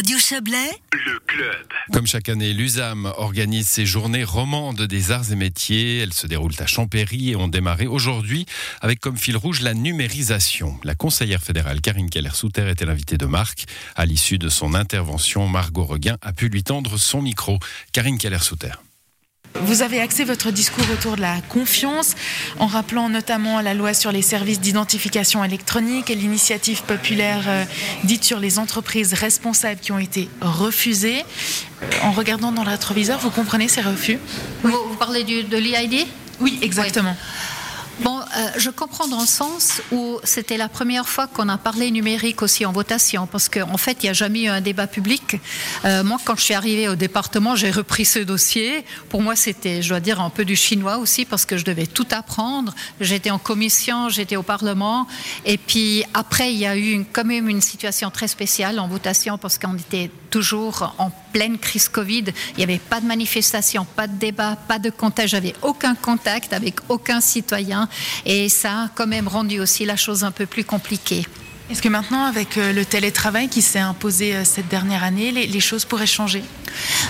[0.00, 1.66] Radio Chablais, le club.
[1.92, 5.98] Comme chaque année, l'USAM organise ses journées romandes des arts et métiers.
[5.98, 8.46] Elles se déroulent à Champéry et ont démarré aujourd'hui
[8.80, 10.80] avec comme fil rouge la numérisation.
[10.84, 13.66] La conseillère fédérale Karine Keller-Souter était l'invitée de Marc.
[13.94, 17.58] À l'issue de son intervention, Margot Reguin a pu lui tendre son micro.
[17.92, 18.72] Karine Keller-Souter.
[19.54, 22.14] Vous avez axé votre discours autour de la confiance
[22.58, 27.64] en rappelant notamment la loi sur les services d'identification électronique et l'initiative populaire euh,
[28.04, 31.24] dite sur les entreprises responsables qui ont été refusées.
[32.02, 34.18] En regardant dans le rétroviseur, vous comprenez ces refus?
[34.62, 36.06] Vous, vous parlez du, de l'EID
[36.40, 37.16] Oui, exactement.
[38.02, 41.90] Bon, euh, je comprends dans le sens où c'était la première fois qu'on a parlé
[41.90, 44.86] numérique aussi en votation, parce qu'en en fait, il n'y a jamais eu un débat
[44.86, 45.36] public.
[45.84, 48.86] Euh, moi, quand je suis arrivée au département, j'ai repris ce dossier.
[49.10, 51.86] Pour moi, c'était, je dois dire, un peu du chinois aussi, parce que je devais
[51.86, 52.74] tout apprendre.
[53.02, 55.06] J'étais en commission, j'étais au Parlement.
[55.44, 58.88] Et puis après, il y a eu une, quand même une situation très spéciale en
[58.88, 62.24] votation, parce qu'on était toujours en pleine crise Covid.
[62.52, 65.28] Il n'y avait pas de manifestation, pas de débat, pas de contact.
[65.28, 67.88] J'avais aucun contact avec aucun citoyen.
[68.26, 71.24] Et ça a quand même rendu aussi la chose un peu plus compliquée.
[71.70, 75.46] Est-ce que maintenant, avec euh, le télétravail qui s'est imposé euh, cette dernière année, les,
[75.46, 76.42] les, choses pourraient changer?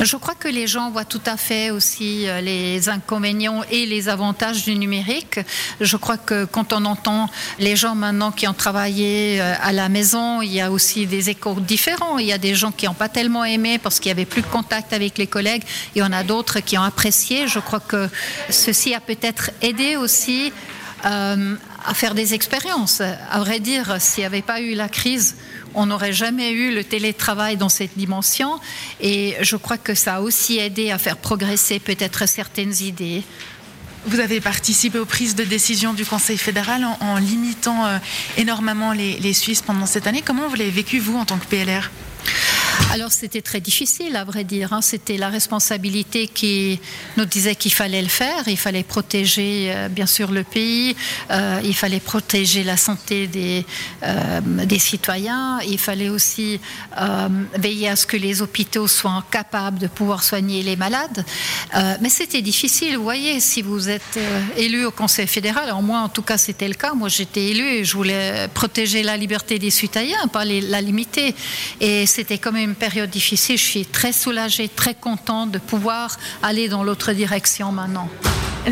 [0.00, 4.08] Je crois que les gens voient tout à fait aussi euh, les inconvénients et les
[4.08, 5.40] avantages du numérique.
[5.80, 10.42] Je crois que quand on entend les gens maintenant qui ont travaillé à la maison,
[10.42, 12.18] il y a aussi des échos différents.
[12.18, 14.42] Il y a des gens qui n'ont pas tellement aimé parce qu'il n'y avait plus
[14.42, 15.62] de contact avec les collègues.
[15.94, 17.48] Il y en a d'autres qui ont apprécié.
[17.48, 18.08] Je crois que
[18.50, 20.52] ceci a peut-être aidé aussi
[21.04, 23.00] euh, à faire des expériences.
[23.00, 25.36] À vrai dire, s'il n'y avait pas eu la crise,
[25.76, 28.58] on n'aurait jamais eu le télétravail dans cette dimension.
[29.00, 33.22] Et je crois que ça a aussi aidé à faire progresser peut-être certaines idées.
[34.06, 37.98] Vous avez participé aux prises de décision du Conseil fédéral en, limitant euh,
[38.36, 40.22] énormément les Suisses pendant cette année.
[40.24, 41.90] Comment vous l'avez vécu, vous, en tant que PLR
[42.92, 44.72] alors c'était très difficile, à vrai dire.
[44.72, 44.80] Hein.
[44.80, 46.80] C'était la responsabilité qui
[47.16, 48.44] nous disait qu'il fallait le faire.
[48.46, 50.96] Il fallait protéger, euh, bien sûr, le pays.
[51.30, 53.66] Euh, il fallait protéger la santé des,
[54.02, 55.60] euh, des citoyens.
[55.68, 56.58] Il fallait aussi
[57.58, 61.24] veiller à ce que les hôpitaux soient capables de pouvoir soigner les malades.
[62.00, 62.96] Mais c'était difficile.
[62.96, 64.18] Vous voyez, si vous êtes
[64.56, 66.94] élu au Conseil fédéral, alors moi, en tout cas, c'était le cas.
[66.94, 71.34] Moi, j'étais élu et je voulais protéger la liberté des citoyens, pas la limiter.
[71.80, 73.56] Et c'était quand même une période difficile.
[73.56, 78.08] Je suis très soulagée, très contente de pouvoir aller dans l'autre direction maintenant.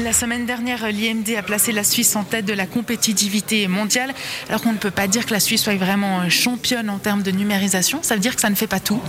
[0.02, 4.12] La semaine dernière, l'IMD a placé la Suisse en tête de la compétitivité mondiale.
[4.48, 7.30] Alors qu'on ne peut pas dire que la Suisse soit vraiment championne en termes de
[7.30, 8.00] numérisation.
[8.02, 9.00] Ça veut dire que ça ne fait pas tout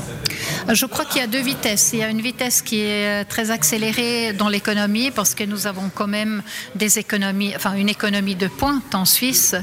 [0.71, 1.89] Je crois qu'il y a deux vitesses.
[1.93, 5.89] Il y a une vitesse qui est très accélérée dans l'économie parce que nous avons
[5.89, 6.43] quand même
[6.79, 9.55] une économie de pointe en Suisse.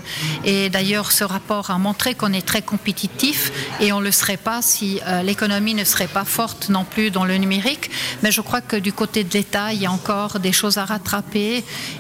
[0.45, 4.37] Et d'ailleurs, ce rapport a montré qu'on est très compétitif et on ne le serait
[4.37, 7.93] pas si euh, l'économie ne serait pas forte non plus dans le numérique.
[8.25, 10.85] Mais je crois que du côté de l'État, il y a encore des choses à
[10.85, 11.12] rattraper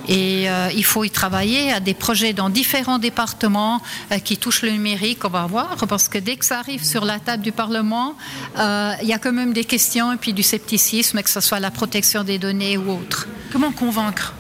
[0.09, 3.81] et euh, il faut y travailler à des projets dans différents départements
[4.11, 5.25] euh, qui touchent le numérique.
[5.25, 8.15] On va voir parce que dès que ça arrive sur la table du Parlement,
[8.59, 11.61] euh, il y a quand même des questions et puis du scepticisme, que ce soit
[11.61, 13.29] la protection des données ou autre.
[13.53, 14.35] Comment convaincre?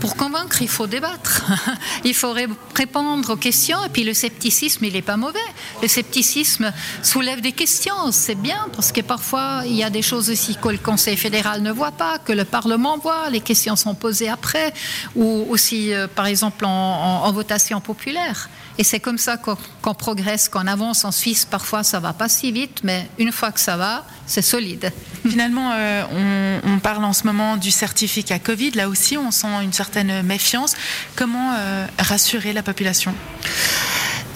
[0.00, 1.44] Pour convaincre, il faut débattre.
[2.04, 2.34] il faut
[2.74, 3.78] répondre aux questions.
[3.84, 5.38] Et puis le scepticisme, il n'est pas mauvais.
[5.82, 6.72] Le scepticisme
[7.02, 8.12] soulève des questions.
[8.12, 11.62] C'est bien parce que parfois, il y a des choses aussi que le Conseil fédéral
[11.62, 13.30] ne voit pas, que le Parlement voit.
[13.30, 14.72] Les questions sont posées après.
[15.16, 18.48] Ou aussi, euh, par exemple, en, votation populaire.
[18.78, 21.44] Et c'est comme ça qu'on qu progresse, qu'on avance en Suisse.
[21.44, 24.92] Parfois, ça va pas si vite, mais une fois que ça va, c'est solide.
[25.28, 28.70] Finalement, euh, on, parle en ce moment du certificat Covid.
[28.72, 30.74] Là aussi, on sent une certaine méfiance.
[31.16, 33.14] Comment euh, rassurer la population?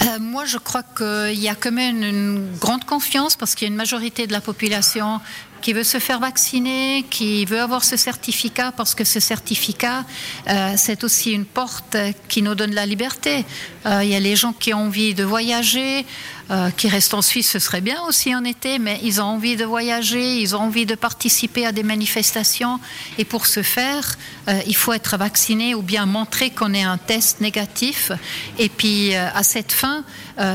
[0.02, 3.70] Euh, moi, je crois qu'il y a quand même une grande confiance parce qu'il y
[3.70, 5.20] a une majorité de la population
[5.62, 10.04] qui veut se faire vacciner, qui veut avoir ce certificat parce que ce certificat,
[10.48, 11.96] euh, c'est aussi une porte
[12.28, 13.44] qui nous donne la liberté.
[13.86, 16.04] Euh, il y a les gens qui ont envie de voyager,
[16.52, 19.56] euh, qui restent en Suisse, ce serait bien aussi en été, mais ils ont envie
[19.56, 22.78] de voyager, ils ont envie de participer à des manifestations.
[23.16, 24.18] Et pour ce faire,
[24.48, 28.12] euh, il faut être vacciné ou bien montrer qu'on est un test négatif.
[28.58, 30.04] Et puis, euh, à cette fin,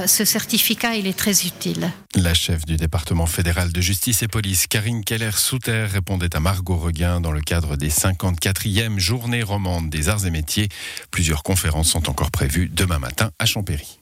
[0.05, 1.91] ce certificat, il est très utile.
[2.19, 7.21] La chef du département fédéral de justice et police, Karine Keller-Souter, répondait à Margot Reguin
[7.21, 10.67] dans le cadre des 54e journées romandes des arts et métiers.
[11.11, 13.99] Plusieurs conférences sont encore prévues demain matin à Champéry.